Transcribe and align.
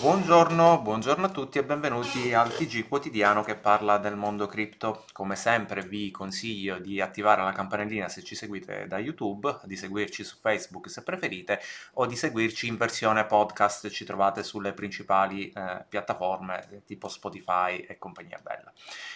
Buongiorno, 0.00 0.80
buongiorno 0.80 1.26
a 1.26 1.28
tutti 1.28 1.58
e 1.58 1.64
benvenuti 1.64 2.32
al 2.32 2.54
TG 2.54 2.86
quotidiano 2.86 3.42
che 3.42 3.56
parla 3.56 3.98
del 3.98 4.14
mondo 4.14 4.46
cripto. 4.46 5.04
Come 5.12 5.34
sempre 5.34 5.82
vi 5.82 6.12
consiglio 6.12 6.78
di 6.78 7.00
attivare 7.00 7.42
la 7.42 7.50
campanellina 7.50 8.08
se 8.08 8.22
ci 8.22 8.36
seguite 8.36 8.86
da 8.86 9.00
YouTube, 9.00 9.58
di 9.64 9.74
seguirci 9.76 10.22
su 10.22 10.36
Facebook 10.40 10.88
se 10.88 11.02
preferite 11.02 11.60
o 11.94 12.06
di 12.06 12.14
seguirci 12.14 12.68
in 12.68 12.76
versione 12.76 13.24
podcast, 13.24 13.88
ci 13.88 14.04
trovate 14.04 14.44
sulle 14.44 14.72
principali 14.72 15.50
eh, 15.50 15.84
piattaforme 15.88 16.82
tipo 16.86 17.08
Spotify 17.08 17.78
e 17.78 17.98
compagnia 17.98 18.38
bella. 18.40 18.72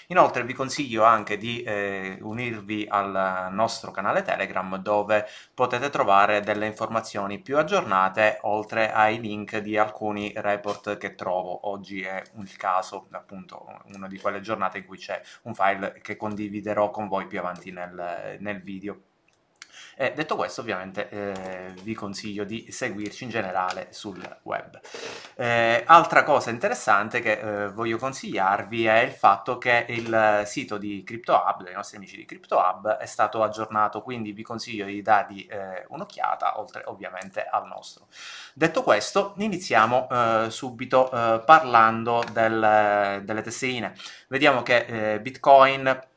Inoltre 0.08 0.42
vi 0.42 0.52
consiglio 0.52 1.04
anche 1.04 1.36
di 1.38 1.62
eh, 1.62 2.18
unirvi 2.20 2.86
al 2.88 3.52
nostro 3.52 3.92
canale 3.92 4.22
Telegram 4.22 4.76
dove 4.78 5.28
potete 5.54 5.90
trovare 5.90 6.40
delle 6.40 6.66
informazioni 6.66 7.38
più 7.38 7.56
aggiornate 7.56 8.38
oltre 8.42 8.90
ai 8.90 9.20
link 9.20 9.58
di 9.58 9.78
alcuni 9.78 10.32
report 10.34 10.70
report 10.72 10.96
che 10.96 11.14
trovo. 11.14 11.68
Oggi 11.68 12.02
è 12.02 12.22
il 12.38 12.56
caso, 12.56 13.06
appunto, 13.10 13.82
una 13.94 14.08
di 14.08 14.18
quelle 14.18 14.40
giornate 14.40 14.78
in 14.78 14.86
cui 14.86 14.98
c'è 14.98 15.20
un 15.42 15.54
file 15.54 16.00
che 16.02 16.16
condividerò 16.16 16.90
con 16.90 17.08
voi 17.08 17.26
più 17.26 17.38
avanti 17.38 17.70
nel, 17.70 18.38
nel 18.40 18.62
video. 18.62 19.02
E 19.96 20.12
detto 20.14 20.36
questo, 20.36 20.60
ovviamente 20.60 21.08
eh, 21.08 21.74
vi 21.82 21.94
consiglio 21.94 22.44
di 22.44 22.70
seguirci 22.70 23.24
in 23.24 23.30
generale 23.30 23.88
sul 23.90 24.20
web. 24.42 24.80
Eh, 25.34 25.82
altra 25.86 26.22
cosa 26.22 26.50
interessante 26.50 27.20
che 27.20 27.32
eh, 27.32 27.68
voglio 27.68 27.98
consigliarvi 27.98 28.86
è 28.86 29.00
il 29.00 29.12
fatto 29.12 29.58
che 29.58 29.84
il 29.88 30.42
sito 30.46 30.78
di 30.78 31.02
CryptoHub, 31.04 31.62
dei 31.62 31.74
nostri 31.74 31.96
amici 31.96 32.16
di 32.16 32.24
CryptoHub, 32.24 32.96
è 32.96 33.06
stato 33.06 33.42
aggiornato, 33.42 34.02
quindi 34.02 34.32
vi 34.32 34.42
consiglio 34.42 34.86
di 34.86 35.02
dargli 35.02 35.46
eh, 35.50 35.84
un'occhiata, 35.88 36.58
oltre 36.58 36.82
ovviamente 36.86 37.44
al 37.44 37.66
nostro. 37.66 38.06
Detto 38.54 38.82
questo, 38.82 39.34
iniziamo 39.38 40.08
eh, 40.10 40.46
subito 40.50 41.10
eh, 41.10 41.42
parlando 41.44 42.24
del, 42.32 43.20
delle 43.24 43.42
tesserine. 43.42 43.94
Vediamo 44.28 44.62
che 44.62 45.18
Bitcoin 45.20 46.10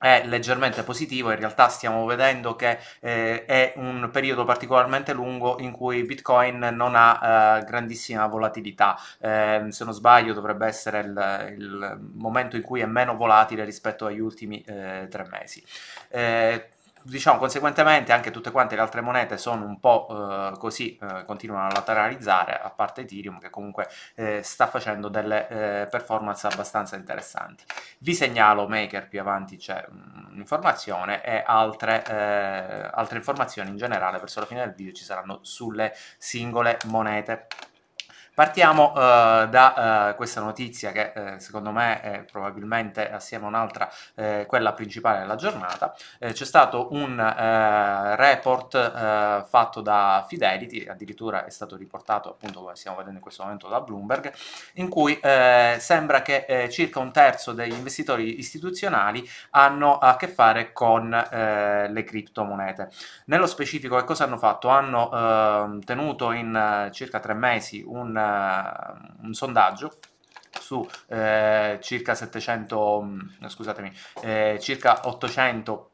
è 0.00 0.22
leggermente 0.24 0.82
positivo, 0.82 1.30
in 1.30 1.38
realtà 1.38 1.68
stiamo 1.68 2.06
vedendo 2.06 2.56
che 2.56 2.78
eh, 3.00 3.44
è 3.44 3.74
un 3.76 4.08
periodo 4.10 4.44
particolarmente 4.44 5.12
lungo 5.12 5.58
in 5.60 5.72
cui 5.72 6.04
Bitcoin 6.04 6.70
non 6.72 6.94
ha 6.96 7.58
eh, 7.58 7.64
grandissima 7.64 8.26
volatilità, 8.26 8.98
eh, 9.20 9.66
se 9.68 9.84
non 9.84 9.92
sbaglio 9.92 10.32
dovrebbe 10.32 10.66
essere 10.66 11.00
il, 11.00 11.54
il, 11.58 11.98
momento 12.14 12.56
in 12.56 12.62
cui 12.62 12.80
è 12.80 12.86
meno 12.86 13.14
volatile 13.14 13.64
rispetto 13.64 14.06
agli 14.06 14.20
ultimi 14.20 14.62
eh, 14.62 15.06
tre 15.10 15.28
mesi. 15.30 15.62
Diciamo 17.02 17.38
conseguentemente 17.38 18.12
anche 18.12 18.30
tutte 18.30 18.50
quante 18.50 18.74
le 18.74 18.82
altre 18.82 19.00
monete 19.00 19.38
sono 19.38 19.64
un 19.64 19.80
po' 19.80 20.06
eh, 20.10 20.58
così, 20.58 20.98
eh, 20.98 21.24
continuano 21.24 21.68
a 21.68 21.72
lateralizzare, 21.72 22.60
a 22.60 22.68
parte 22.70 23.02
Ethereum 23.02 23.38
che 23.38 23.48
comunque 23.48 23.88
eh, 24.14 24.42
sta 24.42 24.66
facendo 24.66 25.08
delle 25.08 25.48
eh, 25.48 25.86
performance 25.86 26.46
abbastanza 26.46 26.96
interessanti. 26.96 27.64
Vi 28.00 28.14
segnalo 28.14 28.68
Maker, 28.68 29.08
più 29.08 29.18
avanti 29.20 29.56
c'è 29.56 29.82
un'informazione 29.88 31.24
e 31.24 31.42
altre, 31.44 32.04
eh, 32.04 32.90
altre 32.92 33.16
informazioni 33.16 33.70
in 33.70 33.78
generale 33.78 34.18
verso 34.18 34.40
la 34.40 34.46
fine 34.46 34.60
del 34.60 34.74
video 34.74 34.92
ci 34.92 35.04
saranno 35.04 35.38
sulle 35.42 35.94
singole 36.18 36.76
monete. 36.86 37.46
Partiamo 38.32 38.92
uh, 38.92 39.48
da 39.48 40.10
uh, 40.12 40.16
questa 40.16 40.40
notizia 40.40 40.92
che 40.92 41.12
uh, 41.14 41.38
secondo 41.38 41.72
me 41.72 42.00
è 42.00 42.22
probabilmente 42.22 43.10
assieme 43.10 43.44
a 43.44 43.48
un'altra 43.48 43.90
quella 44.46 44.72
principale 44.72 45.20
della 45.20 45.34
giornata. 45.36 45.94
c'è 46.18 46.44
stato 46.44 46.88
un 46.92 47.16
report 48.16 49.46
fatto 49.48 49.80
da 49.80 50.24
Fidelity, 50.28 50.86
addirittura 50.86 51.44
è 51.44 51.50
stato 51.50 51.76
riportato 51.76 52.30
appunto 52.30 52.60
come 52.60 52.76
stiamo 52.76 52.96
vedendo 52.98 53.18
in 53.18 53.22
questo 53.22 53.42
momento 53.42 53.68
da 53.68 53.80
Bloomberg, 53.80 54.32
in 54.74 54.88
cui 54.88 55.18
sembra 55.20 56.22
che 56.22 56.68
circa 56.70 56.98
un 56.98 57.12
terzo 57.12 57.52
degli 57.52 57.72
investitori 57.72 58.38
istituzionali 58.38 59.28
hanno 59.50 59.98
a 59.98 60.16
che 60.16 60.28
fare 60.28 60.72
con 60.72 61.08
le 61.10 62.04
criptomonete. 62.04 62.90
Nello 63.26 63.46
specifico 63.46 63.96
che 63.96 64.04
cosa 64.04 64.24
hanno 64.24 64.38
fatto? 64.38 64.68
Hanno 64.68 65.10
ehm, 65.12 65.80
tenuto 65.80 66.32
in 66.32 66.88
circa 66.92 67.20
tre 67.20 67.34
mesi 67.34 67.82
un 67.86 68.19
un 69.22 69.32
sondaggio 69.32 69.98
su 70.60 70.88
eh, 71.08 71.78
circa 71.82 72.14
700, 72.14 73.02
mm, 73.02 73.46
scusatemi, 73.46 73.92
eh, 74.22 74.58
circa 74.60 75.00
800 75.04 75.90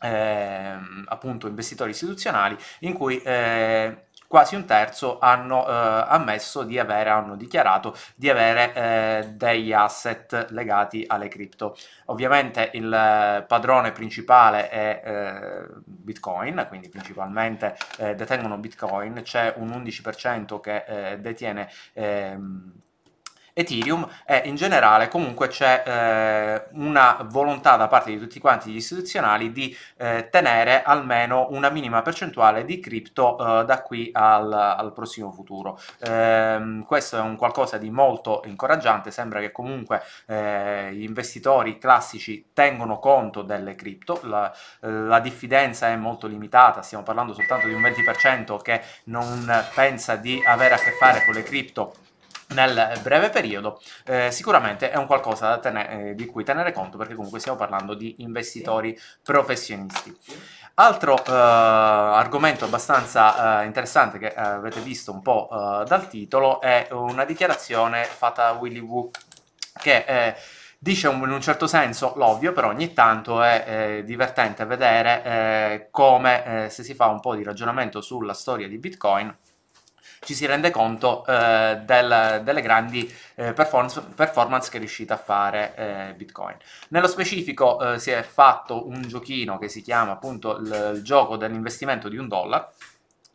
eh, 0.00 0.76
appunto 1.06 1.46
investitori 1.46 1.90
istituzionali 1.90 2.56
in 2.80 2.92
cui 2.92 3.20
eh, 3.22 4.05
quasi 4.26 4.54
un 4.54 4.64
terzo 4.64 5.18
hanno 5.18 5.66
eh, 5.66 6.04
ammesso 6.08 6.62
di 6.62 6.78
avere, 6.78 7.10
hanno 7.10 7.36
dichiarato 7.36 7.96
di 8.14 8.28
avere 8.30 8.72
eh, 8.74 9.28
degli 9.32 9.72
asset 9.72 10.48
legati 10.50 11.04
alle 11.06 11.28
cripto. 11.28 11.76
Ovviamente 12.06 12.70
il 12.74 13.44
padrone 13.46 13.92
principale 13.92 14.68
è 14.68 15.02
eh, 15.04 15.66
Bitcoin, 15.84 16.64
quindi 16.68 16.88
principalmente 16.88 17.76
eh, 17.98 18.14
detengono 18.14 18.58
Bitcoin, 18.58 19.20
c'è 19.22 19.54
un 19.56 19.68
11% 19.70 20.60
che 20.60 20.84
eh, 20.86 21.18
detiene 21.18 21.68
ehm, 21.92 22.72
Ethereum 23.58 24.06
e 24.26 24.42
in 24.44 24.54
generale 24.54 25.08
comunque 25.08 25.48
c'è 25.48 25.82
eh, 25.86 26.66
una 26.72 27.16
volontà 27.22 27.76
da 27.76 27.88
parte 27.88 28.10
di 28.10 28.18
tutti 28.18 28.38
quanti 28.38 28.70
gli 28.70 28.76
istituzionali 28.76 29.50
di 29.50 29.74
eh, 29.96 30.28
tenere 30.30 30.82
almeno 30.82 31.46
una 31.50 31.70
minima 31.70 32.02
percentuale 32.02 32.66
di 32.66 32.80
cripto 32.80 33.38
eh, 33.38 33.64
da 33.64 33.80
qui 33.80 34.10
al, 34.12 34.52
al 34.52 34.92
prossimo 34.92 35.32
futuro. 35.32 35.80
Ehm, 36.00 36.84
questo 36.84 37.16
è 37.16 37.20
un 37.20 37.36
qualcosa 37.36 37.78
di 37.78 37.88
molto 37.88 38.42
incoraggiante, 38.44 39.10
sembra 39.10 39.40
che 39.40 39.52
comunque 39.52 40.02
eh, 40.26 40.90
gli 40.92 41.02
investitori 41.02 41.78
classici 41.78 42.50
tengono 42.52 42.98
conto 42.98 43.40
delle 43.40 43.74
cripto, 43.74 44.20
la, 44.24 44.52
la 44.80 45.20
diffidenza 45.20 45.88
è 45.88 45.96
molto 45.96 46.26
limitata, 46.26 46.82
stiamo 46.82 47.04
parlando 47.04 47.32
soltanto 47.32 47.68
di 47.68 47.72
un 47.72 47.80
20% 47.80 48.60
che 48.60 48.82
non 49.04 49.64
pensa 49.74 50.16
di 50.16 50.42
avere 50.44 50.74
a 50.74 50.78
che 50.78 50.90
fare 50.90 51.24
con 51.24 51.32
le 51.32 51.42
cripto 51.42 51.94
nel 52.48 52.98
breve 53.02 53.30
periodo, 53.30 53.80
eh, 54.04 54.30
sicuramente 54.30 54.90
è 54.90 54.96
un 54.96 55.06
qualcosa 55.06 55.58
tenere, 55.58 56.10
eh, 56.10 56.14
di 56.14 56.26
cui 56.26 56.44
tenere 56.44 56.72
conto 56.72 56.96
perché 56.96 57.14
comunque 57.14 57.40
stiamo 57.40 57.58
parlando 57.58 57.94
di 57.94 58.16
investitori 58.18 58.98
professionisti. 59.22 60.16
Altro 60.74 61.16
eh, 61.16 61.30
argomento 61.30 62.66
abbastanza 62.66 63.62
eh, 63.62 63.66
interessante 63.66 64.18
che 64.18 64.34
avete 64.34 64.80
visto 64.80 65.10
un 65.12 65.22
po' 65.22 65.48
eh, 65.50 65.84
dal 65.84 66.08
titolo 66.08 66.60
è 66.60 66.88
una 66.90 67.24
dichiarazione 67.24 68.04
fatta 68.04 68.52
da 68.52 68.58
Willy 68.58 68.80
Woo 68.80 69.10
che 69.78 70.34
dice 70.78 71.08
un, 71.08 71.22
in 71.22 71.30
un 71.30 71.40
certo 71.40 71.66
senso 71.66 72.12
l'ovvio, 72.16 72.52
però 72.52 72.68
ogni 72.68 72.92
tanto 72.92 73.42
è 73.42 73.64
eh, 73.66 74.04
divertente 74.04 74.64
vedere 74.64 75.22
eh, 75.24 75.88
come 75.90 76.64
eh, 76.66 76.70
se 76.70 76.82
si 76.82 76.94
fa 76.94 77.06
un 77.06 77.20
po' 77.20 77.34
di 77.34 77.42
ragionamento 77.42 78.00
sulla 78.00 78.34
storia 78.34 78.68
di 78.68 78.78
Bitcoin 78.78 79.34
ci 80.26 80.34
si 80.34 80.44
rende 80.44 80.72
conto 80.72 81.24
eh, 81.24 81.80
del, 81.84 82.40
delle 82.42 82.60
grandi 82.60 83.08
eh, 83.36 83.52
performance, 83.52 84.02
performance, 84.12 84.68
che 84.70 84.78
è 84.78 84.80
riuscita 84.80 85.14
a 85.14 85.18
fare 85.18 85.74
eh, 85.76 86.14
Bitcoin. 86.14 86.56
Nello 86.88 87.06
specifico 87.06 87.94
eh, 87.94 88.00
si 88.00 88.10
è 88.10 88.22
fatto 88.22 88.88
un 88.88 89.02
giochino 89.02 89.56
che 89.56 89.68
si 89.68 89.82
chiama 89.82 90.10
appunto 90.10 90.56
il, 90.56 90.94
il 90.96 91.02
gioco 91.04 91.36
dell'investimento 91.36 92.08
di 92.08 92.16
un 92.16 92.26
dollaro. 92.26 92.72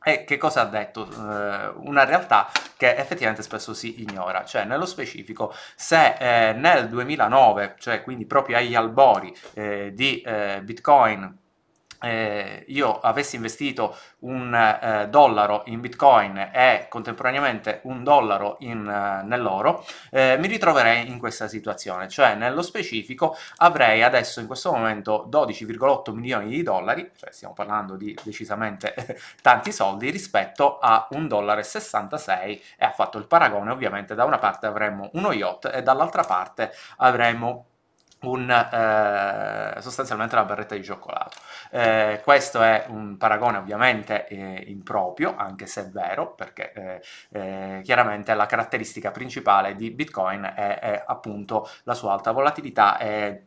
E 0.03 0.25
che 0.25 0.35
cosa 0.38 0.62
ha 0.62 0.66
detto? 0.66 1.07
Uh, 1.16 1.88
una 1.88 2.03
realtà 2.03 2.50
che 2.75 2.96
effettivamente 2.96 3.44
spesso 3.44 3.73
si 3.73 4.02
ignora, 4.02 4.44
cioè 4.44 4.66
nello 4.66 4.88
specifico 4.88 5.53
se 5.75 6.16
eh, 6.19 6.53
nel 6.53 6.90
2009, 6.90 7.75
cioè 7.78 8.02
quindi 8.02 8.26
proprio 8.26 8.58
agli 8.58 8.73
albori 8.73 9.34
eh, 9.53 9.91
di 9.93 10.20
eh, 10.22 10.59
Bitcoin, 10.64 11.38
eh, 12.02 12.66
io 12.68 13.00
avessi 13.00 13.36
investito 13.36 13.96
un 14.20 14.53
eh, 14.53 15.08
dollaro 15.09 15.64
in 15.66 15.80
bitcoin 15.82 16.50
e 16.52 16.88
contemporaneamente 16.90 17.82
un 17.84 18.03
dollaro 18.03 18.58
in, 18.59 18.80
uh, 18.80 19.26
nell'oro, 19.26 19.86
eh, 20.09 20.38
mi 20.40 20.48
ritroverei 20.48 21.08
in 21.08 21.20
questa 21.20 21.48
situazione, 21.48 22.08
cioè 22.08 22.36
nello 22.36 22.62
specifico 22.62 23.36
avrei 23.58 24.03
adesso 24.03 24.40
in 24.40 24.48
questo 24.48 24.72
momento 24.72 25.28
12,8 25.30 26.14
milioni 26.14 26.50
di 26.50 26.64
dollari, 26.64 27.09
cioè 27.18 27.32
stiamo 27.32 27.53
parlando 27.53 27.96
di 27.96 28.18
decisamente 28.24 28.94
tanti 29.42 29.72
soldi 29.72 30.09
rispetto 30.09 30.80
a 30.80 31.08
un 31.12 31.28
dollaro 31.28 31.59
e 31.59 31.64
66 31.64 32.64
ha 32.80 32.92
fatto 32.92 33.18
il 33.18 33.28
paragone 33.28 33.72
ovviamente 33.72 34.16
da 34.16 34.26
una 34.26 34.38
parte 34.38 34.66
avremmo 34.66 35.09
uno 35.14 35.32
yacht 35.32 35.70
e 35.74 35.84
dall'altra 35.84 36.24
parte 36.24 36.72
avremo 36.98 37.71
un, 38.22 38.50
eh, 38.50 39.82
sostanzialmente 39.82 40.35
una 40.35 40.46
barretta 40.46 40.76
di 40.76 40.84
cioccolato. 40.84 41.38
Eh, 41.72 42.22
questo 42.23 42.62
è 42.62 42.85
un 42.90 43.18
paragone 43.18 43.58
ovviamente 43.58 44.28
eh, 44.28 44.64
improprio, 44.68 45.35
anche 45.35 45.66
se 45.66 45.82
è 45.82 45.90
vero, 45.90 46.34
perché 46.34 46.72
eh, 46.73 47.02
eh, 47.32 47.82
chiaramente 47.84 48.34
la 48.34 48.46
caratteristica 48.46 49.12
principale 49.12 49.76
di 49.76 49.91
Bitcoin 49.91 50.44
è, 50.56 50.79
è 50.79 51.03
appunto 51.06 51.70
la 51.84 51.94
sua 51.94 52.14
alta 52.14 52.32
volatilità 52.32 52.97
e 52.97 53.46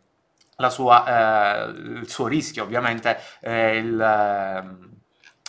sua, 0.69 1.67
eh, 1.67 1.71
il 1.71 2.09
suo 2.09 2.27
rischio, 2.27 2.63
ovviamente 2.63 3.19
il 3.43 4.93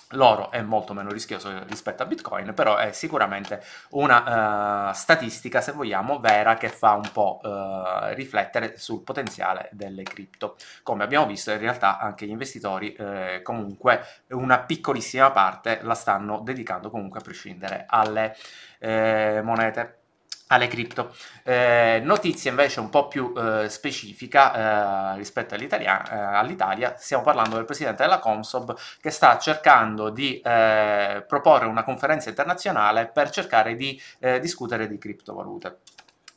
l'oro 0.09 0.51
è 0.51 0.61
molto 0.61 0.93
meno 0.93 1.09
rischioso 1.09 1.63
rispetto 1.67 2.03
a 2.03 2.05
Bitcoin, 2.05 2.53
però 2.53 2.77
è 2.77 2.91
sicuramente 2.91 3.63
una 3.91 4.89
uh, 4.89 4.93
statistica, 4.93 5.61
se 5.61 5.71
vogliamo, 5.71 6.19
vera 6.19 6.55
che 6.55 6.69
fa 6.69 6.93
un 6.93 7.09
po' 7.11 7.39
uh, 7.41 8.13
riflettere 8.13 8.77
sul 8.77 9.01
potenziale 9.01 9.69
delle 9.71 10.03
cripto. 10.03 10.55
Come 10.83 11.03
abbiamo 11.03 11.25
visto, 11.25 11.51
in 11.51 11.59
realtà 11.59 11.97
anche 11.99 12.25
gli 12.25 12.31
investitori 12.31 12.93
eh, 12.93 13.41
comunque 13.43 14.03
una 14.29 14.59
piccolissima 14.59 15.31
parte 15.31 15.79
la 15.81 15.95
stanno 15.95 16.39
dedicando 16.39 16.89
comunque 16.89 17.19
a 17.19 17.23
prescindere 17.23 17.85
alle 17.87 18.35
eh, 18.79 19.41
monete 19.43 20.04
alle 20.47 20.67
cripto. 20.67 21.13
Eh, 21.43 22.01
notizie 22.03 22.49
invece 22.49 22.79
un 22.79 22.89
po' 22.89 23.07
più 23.07 23.33
eh, 23.35 23.69
specifica 23.69 25.13
eh, 25.13 25.17
rispetto 25.17 25.55
eh, 25.55 25.57
all'Italia, 25.57 26.95
stiamo 26.97 27.23
parlando 27.23 27.55
del 27.55 27.65
presidente 27.65 28.03
della 28.03 28.19
Consob 28.19 28.75
che 29.01 29.09
sta 29.09 29.37
cercando 29.37 30.09
di 30.09 30.39
eh, 30.41 31.23
proporre 31.27 31.65
una 31.65 31.83
conferenza 31.83 32.29
internazionale 32.29 33.07
per 33.07 33.29
cercare 33.29 33.75
di 33.75 33.99
eh, 34.19 34.39
discutere 34.39 34.87
di 34.87 34.97
criptovalute. 34.97 35.77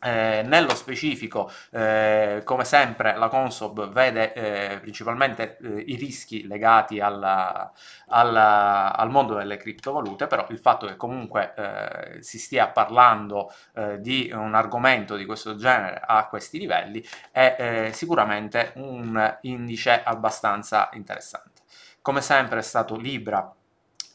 Eh, 0.00 0.42
nello 0.46 0.76
specifico, 0.76 1.50
eh, 1.70 2.42
come 2.44 2.64
sempre, 2.64 3.16
la 3.16 3.26
Consob 3.26 3.88
vede 3.90 4.32
eh, 4.32 4.78
principalmente 4.78 5.56
eh, 5.60 5.80
i 5.88 5.96
rischi 5.96 6.46
legati 6.46 7.00
alla, 7.00 7.72
alla, 8.06 8.94
al 8.94 9.10
mondo 9.10 9.34
delle 9.34 9.56
criptovalute, 9.56 10.28
però 10.28 10.46
il 10.50 10.58
fatto 10.60 10.86
che 10.86 10.94
comunque 10.94 11.52
eh, 11.56 12.22
si 12.22 12.38
stia 12.38 12.68
parlando 12.68 13.52
eh, 13.74 14.00
di 14.00 14.30
un 14.32 14.54
argomento 14.54 15.16
di 15.16 15.24
questo 15.26 15.56
genere 15.56 16.00
a 16.04 16.28
questi 16.28 16.58
livelli 16.58 17.04
è 17.32 17.90
sicuramente 17.92 18.72
un 18.76 19.38
indice 19.42 20.02
abbastanza 20.04 20.88
interessante. 20.92 21.62
Come 22.02 22.20
sempre 22.20 22.60
è 22.60 22.62
stato 22.62 22.96
Libra 22.96 23.52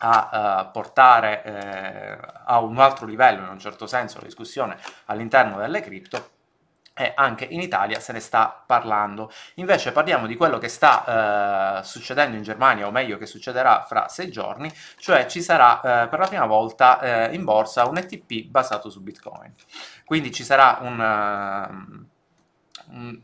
a 0.05 0.65
uh, 0.67 0.71
portare 0.71 1.43
eh, 1.43 2.17
a 2.45 2.59
un 2.59 2.77
altro 2.77 3.05
livello, 3.05 3.41
in 3.43 3.49
un 3.49 3.59
certo 3.59 3.87
senso, 3.87 4.19
la 4.19 4.25
discussione 4.25 4.77
all'interno 5.05 5.57
delle 5.57 5.79
cripto, 5.79 6.31
e 6.95 7.13
anche 7.15 7.45
in 7.45 7.61
Italia 7.61 7.99
se 7.99 8.11
ne 8.11 8.19
sta 8.19 8.63
parlando. 8.65 9.31
Invece 9.55 9.93
parliamo 9.93 10.27
di 10.27 10.35
quello 10.35 10.57
che 10.57 10.67
sta 10.67 11.79
eh, 11.79 11.83
succedendo 11.83 12.35
in 12.35 12.43
Germania, 12.43 12.85
o 12.85 12.91
meglio 12.91 13.17
che 13.17 13.25
succederà 13.25 13.83
fra 13.87 14.09
sei 14.09 14.29
giorni, 14.29 14.71
cioè 14.97 15.25
ci 15.25 15.41
sarà 15.41 16.03
eh, 16.03 16.07
per 16.09 16.19
la 16.19 16.27
prima 16.27 16.45
volta 16.45 16.99
eh, 16.99 17.33
in 17.33 17.45
borsa 17.45 17.87
un 17.87 17.97
ETP 17.97 18.49
basato 18.49 18.89
su 18.89 19.01
Bitcoin. 19.01 19.53
Quindi 20.03 20.31
ci 20.33 20.43
sarà 20.43 20.79
un 20.81 22.11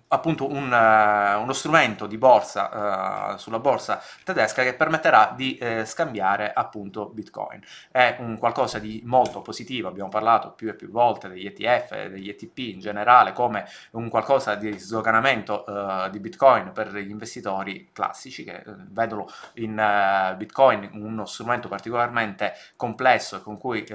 appunto 0.07 0.49
un, 0.49 0.71
uh, 0.71 1.41
uno 1.41 1.53
strumento 1.53 2.07
di 2.07 2.17
borsa 2.17 3.33
uh, 3.33 3.37
sulla 3.37 3.59
borsa 3.59 4.01
tedesca 4.23 4.63
che 4.63 4.73
permetterà 4.73 5.33
di 5.35 5.59
uh, 5.61 5.85
scambiare 5.85 6.51
appunto 6.53 7.09
bitcoin. 7.09 7.61
È 7.91 8.17
un 8.19 8.37
qualcosa 8.37 8.79
di 8.79 9.01
molto 9.05 9.41
positivo 9.41 9.87
abbiamo 9.87 10.09
parlato 10.09 10.51
più 10.51 10.69
e 10.69 10.73
più 10.73 10.89
volte 10.89 11.29
degli 11.29 11.45
ETF 11.45 12.07
degli 12.07 12.29
ETP 12.29 12.57
in 12.59 12.79
generale 12.79 13.33
come 13.33 13.65
un 13.91 14.09
qualcosa 14.09 14.55
di 14.55 14.77
sdoganamento 14.77 15.65
di 16.11 16.19
bitcoin 16.19 16.71
per 16.71 16.93
gli 16.95 17.09
investitori 17.09 17.89
classici 17.93 18.43
che 18.43 18.63
vedono 18.65 19.27
in 19.55 20.35
bitcoin 20.37 20.89
uno 20.93 21.25
strumento 21.25 21.67
particolarmente 21.67 22.53
complesso 22.75 23.37
e 23.37 23.41
con 23.41 23.57
cui 23.57 23.85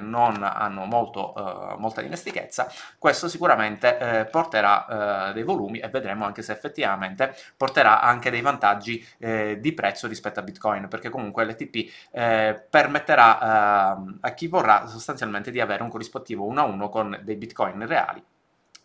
non 0.00 0.42
hanno 0.42 0.84
molto, 0.84 1.76
molta 1.78 2.00
dimestichezza. 2.00 2.70
Questo 2.98 3.28
sicuramente 3.28 4.28
porterà 4.30 5.17
eh, 5.18 5.32
dei 5.32 5.42
volumi 5.42 5.78
e 5.78 5.88
vedremo 5.88 6.24
anche 6.24 6.42
se 6.42 6.52
effettivamente 6.52 7.34
porterà 7.56 8.00
anche 8.00 8.30
dei 8.30 8.40
vantaggi 8.40 9.04
eh, 9.18 9.58
di 9.60 9.72
prezzo 9.72 10.06
rispetto 10.06 10.40
a 10.40 10.42
Bitcoin, 10.42 10.88
perché 10.88 11.08
comunque 11.08 11.44
l'ETP 11.44 11.90
eh, 12.12 12.66
permetterà 12.68 13.96
eh, 13.96 14.16
a 14.20 14.30
chi 14.30 14.46
vorrà 14.46 14.86
sostanzialmente 14.86 15.50
di 15.50 15.60
avere 15.60 15.82
un 15.82 15.90
corrispettivo 15.90 16.44
1 16.44 16.60
a 16.60 16.64
1 16.64 16.88
con 16.88 17.20
dei 17.22 17.36
Bitcoin 17.36 17.86
reali 17.86 18.22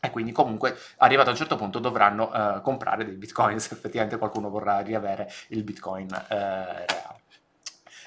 e 0.06 0.10
quindi 0.10 0.34
comunque 0.34 0.78
arrivato 0.98 1.30
a 1.30 1.32
un 1.32 1.38
certo 1.38 1.56
punto 1.56 1.80
dovranno 1.80 2.30
uh, 2.30 2.62
comprare 2.62 3.06
dei 3.06 3.16
bitcoin 3.16 3.58
se 3.62 3.74
effettivamente 3.74 4.18
qualcuno 4.18 4.50
vorrà 4.50 4.82
riavere 4.82 5.32
il 5.48 5.64
bitcoin 5.64 6.08
uh, 6.12 6.28
reale. 6.28 7.22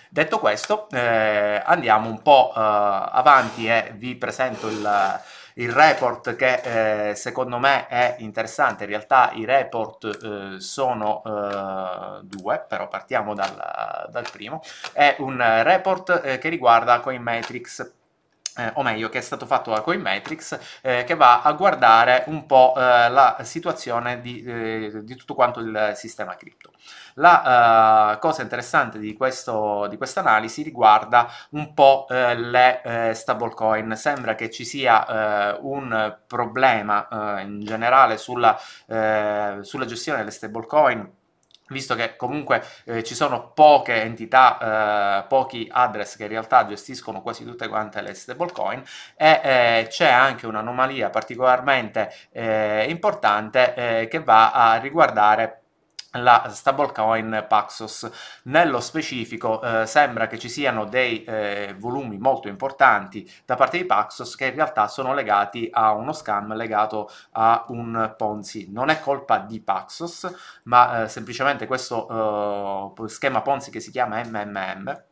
Detto 0.08 0.38
questo, 0.38 0.88
eh, 0.90 1.60
andiamo 1.64 2.08
un 2.08 2.22
po' 2.22 2.52
uh, 2.54 2.58
avanti 2.58 3.66
e 3.66 3.92
vi 3.96 4.14
presento 4.14 4.68
il, 4.68 5.20
il 5.58 5.72
report 5.72 6.36
che 6.36 7.10
eh, 7.10 7.14
secondo 7.14 7.58
me 7.58 7.86
è 7.86 8.16
interessante, 8.18 8.84
in 8.84 8.90
realtà 8.90 9.30
i 9.32 9.44
report 9.44 10.04
eh, 10.04 10.60
sono 10.60 11.22
eh, 11.24 12.20
due, 12.24 12.64
però 12.66 12.88
partiamo 12.88 13.34
dal, 13.34 14.08
dal, 14.10 14.30
primo, 14.30 14.60
è 14.92 15.16
un 15.20 15.38
report 15.62 16.20
eh, 16.24 16.38
che 16.38 16.48
riguarda 16.48 17.00
CoinMetrics 17.00 17.92
eh, 18.56 18.70
o 18.74 18.82
meglio 18.82 19.08
che 19.08 19.18
è 19.18 19.22
stato 19.22 19.46
fatto 19.46 19.70
da 19.70 19.80
Coinmetrics, 19.80 20.58
eh, 20.80 21.04
che 21.04 21.14
va 21.14 21.42
a 21.42 21.52
guardare 21.52 22.24
un 22.26 22.46
po' 22.46 22.74
eh, 22.76 23.08
la 23.10 23.36
situazione 23.42 24.20
di, 24.20 24.42
eh, 24.42 25.04
di, 25.04 25.14
tutto 25.16 25.34
quanto 25.34 25.60
il 25.60 25.92
sistema 25.94 26.34
cripto. 26.36 26.72
La 27.18 28.12
uh, 28.14 28.18
cosa 28.18 28.42
interessante 28.42 28.98
di, 28.98 29.14
questa 29.16 30.20
analisi 30.20 30.62
riguarda 30.62 31.28
un 31.50 31.72
po' 31.72 32.06
uh, 32.08 32.14
le 32.34 33.12
stablecoin. 33.14 33.96
Sembra 33.96 34.34
che 34.34 34.50
ci 34.50 34.64
sia 34.64 35.56
un 35.60 36.16
problema 36.26 37.40
in 37.40 37.60
generale 37.64 38.18
sulla, 38.18 38.58
sulla 38.86 39.84
gestione 39.86 40.18
delle 40.18 40.30
stablecoin 40.30 41.10
visto 41.68 41.94
che 41.94 42.16
comunque 42.16 42.62
eh, 42.84 43.02
ci 43.02 43.14
sono 43.14 43.50
poche 43.52 44.02
entità, 44.02 45.22
eh, 45.22 45.26
pochi 45.28 45.68
address 45.70 46.16
che 46.16 46.24
in 46.24 46.30
realtà 46.30 46.66
gestiscono 46.66 47.22
quasi 47.22 47.44
tutte 47.44 47.68
quante 47.68 48.00
le 48.00 48.14
stablecoin 48.14 48.82
e 49.16 49.40
eh, 49.42 49.86
c'è 49.88 50.10
anche 50.10 50.46
un'anomalia 50.46 51.10
particolarmente 51.10 52.12
eh, 52.32 52.86
importante 52.88 53.74
eh, 53.74 54.08
che 54.08 54.20
va 54.20 54.52
a 54.52 54.76
riguardare 54.76 55.62
la 56.22 56.48
stablecoin 56.48 57.46
Paxos. 57.48 58.10
Nello 58.44 58.80
specifico 58.80 59.62
eh, 59.62 59.86
sembra 59.86 60.26
che 60.26 60.38
ci 60.38 60.48
siano 60.48 60.84
dei 60.84 61.24
eh, 61.24 61.74
volumi 61.78 62.18
molto 62.18 62.48
importanti 62.48 63.30
da 63.44 63.54
parte 63.56 63.78
di 63.78 63.84
Paxos 63.84 64.34
che 64.36 64.46
in 64.46 64.54
realtà 64.54 64.88
sono 64.88 65.14
legati 65.14 65.68
a 65.72 65.92
uno 65.92 66.12
scam 66.12 66.54
legato 66.54 67.10
a 67.32 67.64
un 67.68 68.14
Ponzi. 68.16 68.70
Non 68.70 68.88
è 68.90 69.00
colpa 69.00 69.38
di 69.38 69.60
Paxos, 69.60 70.32
ma 70.64 71.02
eh, 71.02 71.08
semplicemente 71.08 71.66
questo 71.66 72.94
eh, 72.96 73.08
schema 73.08 73.42
Ponzi 73.42 73.70
che 73.70 73.80
si 73.80 73.90
chiama 73.90 74.22
MMM 74.22 75.04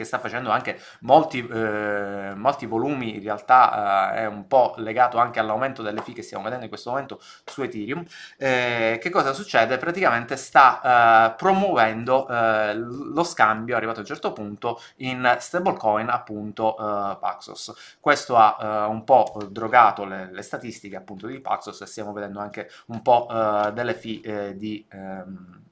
che 0.00 0.06
sta 0.06 0.18
facendo 0.18 0.50
anche 0.50 0.80
molti, 1.00 1.46
eh, 1.46 2.32
molti 2.34 2.64
volumi, 2.64 3.16
in 3.16 3.22
realtà 3.22 4.14
eh, 4.14 4.20
è 4.20 4.26
un 4.26 4.46
po' 4.46 4.74
legato 4.78 5.18
anche 5.18 5.38
all'aumento 5.38 5.82
delle 5.82 6.00
fee 6.00 6.14
che 6.14 6.22
stiamo 6.22 6.42
vedendo 6.42 6.64
in 6.64 6.70
questo 6.70 6.90
momento 6.90 7.20
su 7.44 7.62
Ethereum. 7.62 8.02
Eh, 8.38 8.98
che 9.00 9.10
cosa 9.10 9.34
succede? 9.34 9.76
Praticamente 9.76 10.36
sta 10.36 11.32
eh, 11.32 11.34
promuovendo 11.36 12.26
eh, 12.28 12.74
lo 12.74 13.22
scambio, 13.24 13.76
arrivato 13.76 13.98
a 13.98 14.00
un 14.00 14.06
certo 14.06 14.32
punto, 14.32 14.80
in 14.96 15.36
stablecoin 15.38 16.08
appunto 16.08 16.76
eh, 16.78 17.18
Paxos. 17.18 17.98
Questo 18.00 18.36
ha 18.36 18.86
un 18.86 19.04
po' 19.04 19.38
drogato 19.50 20.04
le, 20.04 20.30
le, 20.32 20.42
statistiche 20.42 20.96
appunto 20.96 21.26
di 21.26 21.40
Paxos 21.40 21.80
e 21.82 21.86
stiamo 21.86 22.12
vedendo 22.12 22.40
anche 22.40 22.70
un 22.86 23.02
po' 23.02 23.28
delle 23.72 23.94
fee 23.94 24.56
di... 24.56 24.86
Um, 24.92 25.68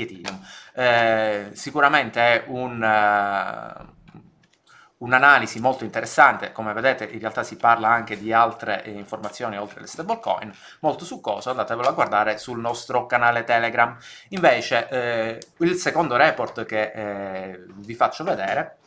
Ethereum. 0.00 0.40
Eh, 0.74 1.50
sicuramente 1.52 2.20
è 2.20 2.44
un, 2.48 2.82
uh, 2.82 3.92
un'analisi 4.98 5.60
molto 5.60 5.84
interessante, 5.84 6.52
come 6.52 6.72
vedete 6.72 7.04
in 7.04 7.20
realtà 7.20 7.42
si 7.42 7.56
parla 7.56 7.88
anche 7.88 8.18
di 8.18 8.32
altre 8.32 8.82
informazioni 8.86 9.58
oltre 9.58 9.78
alle 9.78 9.86
stablecoin, 9.86 10.52
molto 10.80 11.04
succoso, 11.04 11.50
andatevelo 11.50 11.88
a 11.88 11.92
guardare 11.92 12.38
sul 12.38 12.58
nostro 12.58 13.06
canale 13.06 13.44
Telegram. 13.44 13.96
Invece 14.28 14.88
eh, 14.88 15.38
il 15.58 15.74
secondo 15.76 16.16
report 16.16 16.64
che 16.64 16.92
eh, 16.94 17.64
vi 17.74 17.94
faccio 17.94 18.24
vedere 18.24 18.78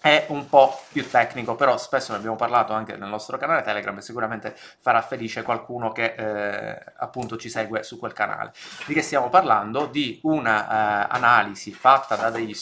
è 0.00 0.26
un 0.28 0.48
po' 0.48 0.80
più 0.90 1.08
tecnico, 1.08 1.54
però 1.54 1.76
spesso 1.76 2.12
ne 2.12 2.18
abbiamo 2.18 2.36
parlato 2.36 2.72
anche 2.72 2.96
nel 2.96 3.08
nostro 3.08 3.36
canale 3.36 3.62
Telegram 3.62 3.96
e 3.96 4.00
sicuramente 4.00 4.54
farà 4.56 5.02
felice 5.02 5.42
qualcuno 5.42 5.92
che 5.92 6.14
eh, 6.16 6.82
appunto 6.96 7.36
ci 7.36 7.50
segue 7.50 7.82
su 7.82 7.98
quel 7.98 8.12
canale. 8.12 8.52
Di 8.86 8.94
che 8.94 9.02
stiamo 9.02 9.28
parlando? 9.28 9.86
Di 9.86 10.18
una 10.22 11.06
eh, 11.06 11.54
fatta 11.72 12.16
da 12.16 12.30
degli, 12.30 12.56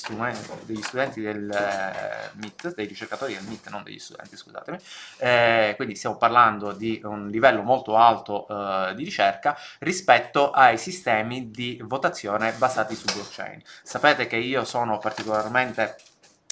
degli 0.63 0.83
studenti 0.83 1.21
del 1.21 1.51
eh, 1.51 2.31
MIT, 2.35 2.75
dei 2.75 2.87
ricercatori 2.87 3.35
del 3.35 3.45
MIT, 3.45 3.69
non 3.69 3.83
degli 3.85 3.99
studenti, 3.99 4.37
scusatemi, 4.37 4.79
eh, 5.19 5.75
quindi 5.77 5.95
stiamo 5.95 6.17
parlando 6.17 6.73
di 6.73 7.01
un 7.05 7.29
livello 7.29 7.63
molto 7.63 7.97
alto 7.97 8.47
eh, 8.49 8.95
di 8.95 9.05
ricerca 9.05 9.57
rispetto 9.79 10.51
ai 10.51 10.77
sistemi 10.77 11.51
di 11.51 11.81
votazione 11.85 12.53
basati 12.53 12.97
su 12.97 13.05
blockchain. 13.13 13.63
Sapete 13.83 14.27
che 14.27 14.37
io 14.37 14.65
sono 14.65 14.99
particolarmente 14.99 15.97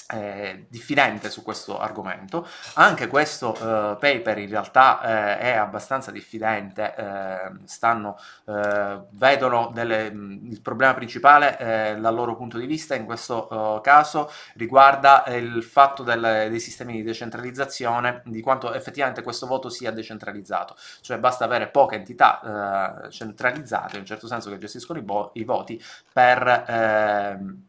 eh, 0.09 0.65
diffidente 0.69 1.29
su 1.29 1.43
questo 1.43 1.79
argomento. 1.79 2.47
Anche 2.75 3.07
questo 3.07 3.53
eh, 3.55 3.97
paper 3.99 4.37
in 4.37 4.49
realtà 4.49 5.01
eh, 5.01 5.39
è 5.39 5.55
abbastanza 5.55 6.11
diffidente, 6.11 6.95
eh, 6.95 7.51
stanno, 7.65 8.17
eh, 8.45 8.99
vedono 9.11 9.71
delle, 9.73 10.05
il 10.05 10.61
problema 10.61 10.93
principale 10.93 11.57
eh, 11.57 11.97
dal 11.99 12.15
loro 12.15 12.35
punto 12.35 12.57
di 12.57 12.65
vista 12.65 12.95
in 12.95 13.05
questo 13.05 13.79
caso 13.83 14.31
riguarda 14.55 15.25
il 15.27 15.63
fatto 15.63 16.03
del, 16.03 16.47
dei 16.49 16.59
sistemi 16.59 16.93
di 16.93 17.03
decentralizzazione, 17.03 18.21
di 18.25 18.41
quanto 18.41 18.73
effettivamente 18.73 19.23
questo 19.23 19.45
voto 19.47 19.69
sia 19.69 19.91
decentralizzato, 19.91 20.75
cioè 21.01 21.17
basta 21.17 21.45
avere 21.45 21.67
poche 21.67 21.95
entità 21.95 23.07
centralizzate, 23.09 23.95
in 23.95 24.01
un 24.01 24.05
certo 24.05 24.27
senso 24.27 24.49
che 24.49 24.57
gestiscono 24.57 24.99
i, 24.99 25.39
i 25.39 25.43
voti 25.43 25.81
per 26.11 26.65
ehm, 26.67 27.66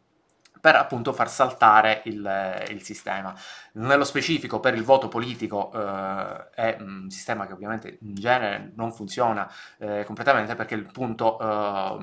per 0.60 0.76
appunto 0.76 1.12
far 1.12 1.30
saltare 1.30 2.02
il, 2.04 2.64
il, 2.68 2.82
sistema. 2.82 3.34
Nello 3.74 4.04
specifico 4.04 4.60
per 4.60 4.74
il 4.74 4.82
voto 4.82 5.08
politico 5.08 5.70
eh, 5.72 6.50
è 6.54 6.76
un 6.80 7.10
sistema 7.10 7.46
che 7.46 7.52
ovviamente 7.52 7.98
in 8.00 8.14
genere 8.14 8.72
non 8.74 8.92
funziona 8.92 9.50
eh, 9.78 10.04
completamente 10.04 10.54
perché 10.54 10.74
il 10.74 10.90
punto 10.90 11.38
eh, 11.38 11.98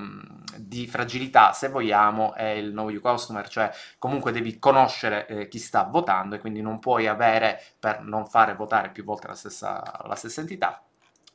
di 0.58 0.88
fragilità, 0.88 1.54
se 1.54 1.70
vogliamo, 1.70 2.34
è 2.34 2.48
il 2.50 2.72
know 2.72 2.90
you 2.90 3.02
customer, 3.02 3.48
cioè 3.48 3.72
comunque 3.98 4.32
devi 4.32 4.60
conoscere 4.60 5.28
eh, 5.28 5.48
chi 5.48 5.60
sta 5.60 5.84
votando 5.84 6.36
e 6.36 6.40
quindi 6.40 6.62
non 6.62 6.80
puoi 6.80 7.08
avere, 7.08 7.62
per 7.80 8.02
non 8.02 8.26
fare 8.26 8.56
votare 8.56 8.90
più 8.90 9.04
volte 9.04 9.28
la 9.28 9.36
stessa, 9.36 10.02
la 10.06 10.16
stessa 10.16 10.42
entità, 10.42 10.82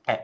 e 0.05 0.23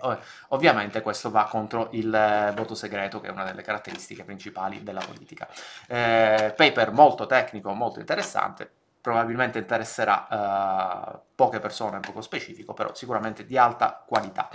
ovviamente 0.49 1.02
questo 1.02 1.30
va 1.30 1.45
contro 1.45 1.88
il 1.92 2.12
eh, 2.12 2.52
voto 2.54 2.75
segreto, 2.75 3.21
che 3.21 3.28
è 3.28 3.30
una 3.30 3.45
delle 3.45 3.62
caratteristiche 3.62 4.25
principali 4.25 4.83
della 4.83 5.02
politica. 5.04 5.49
Eh, 5.87 6.52
paper 6.56 6.92
molto 6.92 7.26
tecnico, 7.26 7.73
molto 7.73 8.00
interessante, 8.00 8.71
probabilmente 9.06 9.59
interesserà 9.59 10.26
uh, 10.28 11.21
poche 11.37 11.61
persone, 11.61 12.00
poco 12.00 12.21
specifico, 12.23 12.75
però 12.75 12.92
sicuramente 12.92 13.47
di 13.47 13.56
alta 13.56 14.02
qualità. 14.04 14.49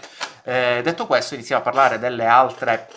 Eh, 0.44 0.82
detto 0.84 1.08
questo, 1.08 1.36
iniziamo 1.36 1.62
a 1.62 1.64
parlare 1.64 2.00
delle 2.00 2.26
altre 2.26 2.90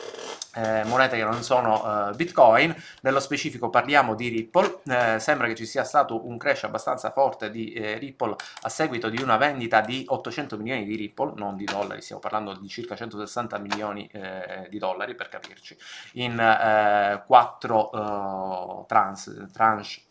eh, 0.54 0.84
monete 0.84 1.16
che 1.16 1.25
non 1.25 1.42
sono 1.42 2.08
uh, 2.08 2.14
Bitcoin, 2.14 2.75
nello 3.02 3.20
specifico 3.20 3.70
parliamo 3.70 4.14
di 4.14 4.28
Ripple, 4.28 4.80
eh, 4.87 5.18
sembra 5.18 5.46
che 5.46 5.54
ci 5.54 5.66
sia 5.66 5.84
stato 5.84 6.26
un 6.26 6.38
crash 6.38 6.64
abbastanza 6.64 7.11
forte 7.11 7.50
di 7.50 7.73
eh, 7.73 7.99
Ripple 7.99 8.37
a 8.62 8.68
seguito 8.68 9.08
di 9.08 9.20
una 9.20 9.37
vendita 9.37 9.80
di 9.80 10.04
800 10.06 10.56
milioni 10.56 10.84
di 10.84 10.96
Ripple, 10.96 11.32
non 11.37 11.56
di 11.56 11.64
dollari, 11.64 12.00
stiamo 12.00 12.20
parlando 12.20 12.54
di 12.54 12.68
circa 12.68 12.94
160 12.94 13.58
milioni 13.58 14.08
eh, 14.12 14.66
di 14.70 14.78
dollari 14.78 15.14
per 15.14 15.28
capirci, 15.28 15.76
in 16.14 16.38
eh, 16.38 17.23
quattro 17.26 18.84
trans, 18.87 19.49
tranche 19.52 20.02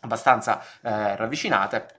abbastanza 0.00 0.62
ravvicinate 0.80 1.96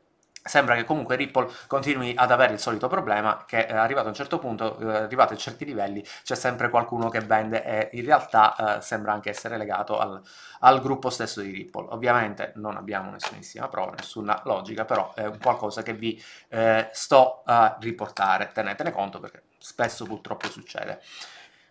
sembra 0.47 0.75
che 0.75 0.83
comunque 0.83 1.15
Ripple 1.15 1.49
continui 1.67 2.13
ad 2.15 2.31
avere 2.31 2.53
il 2.53 2.59
solito 2.59 2.87
problema 2.87 3.43
che 3.45 3.65
è 3.65 3.75
arrivato 3.75 4.07
a 4.07 4.09
un 4.09 4.15
certo 4.15 4.39
punto, 4.39 4.77
eh, 4.79 4.97
arrivato 4.97 5.33
a 5.33 5.37
certi 5.37 5.65
livelli, 5.65 6.03
c'è 6.23 6.35
sempre 6.35 6.69
qualcuno 6.69 7.09
che 7.09 7.19
vende 7.19 7.63
e 7.63 7.89
in 7.97 8.05
realtà 8.05 8.77
eh, 8.77 8.81
sembra 8.81 9.13
anche 9.13 9.29
essere 9.29 9.57
legato 9.57 9.97
al, 9.97 10.21
al, 10.59 10.81
gruppo 10.81 11.09
stesso 11.09 11.41
di 11.41 11.51
Ripple. 11.51 11.87
Ovviamente 11.89 12.53
non 12.55 12.77
abbiamo 12.77 13.11
nessunissima 13.11 13.67
prova, 13.67 13.93
nessuna 13.97 14.41
logica, 14.45 14.85
però 14.85 15.13
è 15.13 15.25
un 15.25 15.37
qualcosa 15.39 15.83
che 15.83 15.93
vi 15.93 16.21
eh, 16.49 16.89
sto 16.91 17.41
a 17.45 17.77
riportare, 17.79 18.51
tenetene 18.53 18.91
conto 18.91 19.19
perché 19.19 19.43
spesso 19.59 20.05
purtroppo 20.05 20.47
succede. 20.49 21.01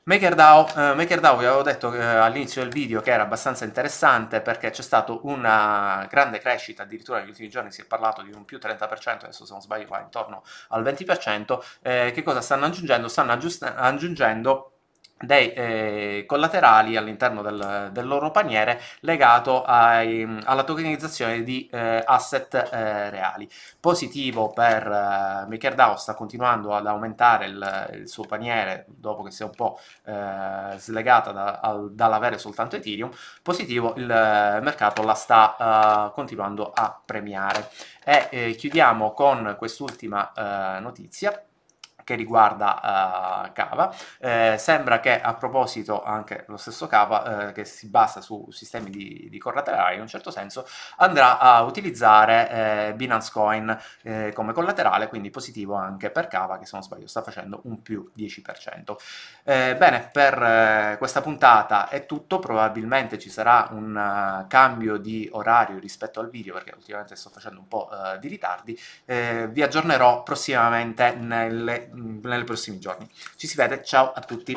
MakerDAO, 0.08 0.68
eh, 0.68 0.94
MakerDAO 0.94 1.36
vi 1.36 1.46
avevo 1.46 1.62
detto 1.62 1.92
eh, 1.92 2.00
all'inizio 2.00 2.62
del 2.62 2.70
video 2.70 3.00
che 3.00 3.10
era 3.10 3.24
abbastanza 3.24 3.64
interessante 3.64 4.40
perché 4.40 4.70
c'è 4.70 4.82
stata 4.82 5.18
una 5.22 6.06
grande 6.08 6.38
crescita, 6.38 6.84
addirittura 6.84 7.18
negli 7.18 7.30
ultimi 7.30 7.48
giorni 7.48 7.72
si 7.72 7.80
è 7.80 7.86
parlato 7.86 8.22
di 8.22 8.30
un 8.32 8.44
più 8.44 8.58
30%, 8.58 9.24
adesso 9.24 9.44
se 9.44 9.52
non 9.52 9.60
sbaglio 9.60 9.88
va 9.88 9.98
intorno 9.98 10.44
al 10.68 10.84
20%, 10.84 11.58
eh, 11.82 12.12
che 12.14 12.22
cosa 12.22 12.40
stanno 12.40 12.66
aggiungendo? 12.66 13.08
Stanno 13.08 13.32
aggiungendo 13.32 14.75
dei 15.18 15.50
eh, 15.52 16.24
collaterali 16.26 16.96
all'interno 16.96 17.40
del, 17.40 17.88
del, 17.90 18.06
loro 18.06 18.30
paniere 18.30 18.80
legato 19.00 19.64
ai, 19.64 20.40
alla 20.44 20.62
tokenizzazione 20.62 21.42
di 21.42 21.66
eh, 21.72 22.02
asset 22.04 22.54
eh, 22.54 23.08
reali. 23.08 23.48
Positivo 23.80 24.50
per 24.50 24.82
eh, 24.86 25.46
MakerDAO, 25.48 25.96
sta 25.96 26.14
continuando 26.14 26.74
ad 26.74 26.86
aumentare 26.86 27.46
il, 27.46 27.90
il, 27.94 28.08
suo 28.08 28.24
paniere 28.24 28.84
dopo 28.88 29.22
che 29.22 29.30
si 29.30 29.42
è 29.42 29.46
un 29.46 29.54
po' 29.54 29.80
eh, 30.04 30.74
slegata 30.76 31.32
da, 31.32 31.60
al, 31.62 31.94
dall'avere 31.94 32.36
soltanto 32.36 32.76
Ethereum. 32.76 33.10
Positivo, 33.42 33.94
il 33.96 34.06
mercato 34.06 35.02
la 35.02 35.14
sta 35.14 36.10
continuando 36.14 36.72
a 36.74 37.00
premiare. 37.02 37.70
E 38.04 38.28
eh, 38.30 38.54
chiudiamo 38.54 39.12
con 39.12 39.54
quest'ultima 39.58 40.32
notizia 40.80 41.40
che 42.06 42.14
riguarda 42.14 43.48
uh, 43.48 43.52
Cava. 43.52 43.92
Eh, 44.20 44.54
sembra 44.58 45.00
che 45.00 45.20
a 45.20 45.34
proposito 45.34 46.04
anche 46.04 46.44
lo 46.46 46.56
stesso 46.56 46.86
Cava, 46.86 47.48
eh, 47.48 47.52
che 47.52 47.64
si 47.64 47.88
basa 47.88 48.20
su 48.20 48.46
sistemi 48.52 48.90
di, 48.90 49.26
di 49.28 49.38
collaterali 49.38 49.96
in 49.96 50.02
un 50.02 50.06
certo 50.06 50.30
senso, 50.30 50.68
andrà 50.98 51.40
a 51.40 51.62
utilizzare 51.62 52.50
eh, 52.50 52.94
Binance 52.94 53.30
Coin 53.32 53.76
eh, 54.02 54.32
come 54.36 54.52
collaterale, 54.52 55.08
quindi 55.08 55.30
positivo 55.30 55.74
anche 55.74 56.10
per 56.10 56.28
Cava, 56.28 56.58
che 56.58 56.64
se 56.64 56.70
non 56.74 56.84
sbaglio 56.84 57.08
sta 57.08 57.22
facendo 57.22 57.62
un 57.64 57.82
più 57.82 58.08
10%. 58.16 58.94
Eh, 59.42 59.74
bene, 59.76 60.08
per 60.12 60.96
questa 60.98 61.20
puntata 61.20 61.88
è 61.88 62.06
tutto, 62.06 62.38
probabilmente 62.38 63.18
ci 63.18 63.30
sarà 63.30 63.66
un 63.72 64.44
cambio 64.48 64.96
di 64.96 65.28
orario 65.32 65.80
rispetto 65.80 66.20
al 66.20 66.30
video, 66.30 66.54
perché 66.54 66.72
ultimamente 66.76 67.16
sto 67.16 67.30
facendo 67.30 67.58
un 67.58 67.66
po' 67.66 67.88
di 68.20 68.28
ritardi, 68.28 68.78
vi 69.04 69.62
aggiornerò 69.62 70.22
prossimamente 70.22 71.14
nelle 71.14 71.90
nei 71.96 72.44
prossimi 72.44 72.78
giorni. 72.78 73.08
Ci 73.36 73.46
si 73.46 73.56
vede, 73.56 73.82
ciao 73.84 74.12
a 74.12 74.20
tutti! 74.20 74.56